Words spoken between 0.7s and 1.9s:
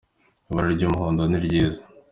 ry' umuhondo niryiza